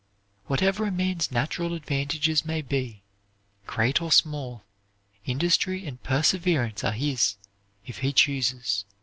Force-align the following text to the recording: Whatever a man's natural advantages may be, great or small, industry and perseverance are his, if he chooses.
Whatever 0.47 0.85
a 0.85 0.91
man's 0.91 1.31
natural 1.31 1.75
advantages 1.75 2.43
may 2.43 2.63
be, 2.63 3.03
great 3.67 4.01
or 4.01 4.11
small, 4.11 4.63
industry 5.27 5.85
and 5.85 6.01
perseverance 6.01 6.83
are 6.83 6.93
his, 6.93 7.35
if 7.85 7.99
he 7.99 8.11
chooses. 8.11 8.83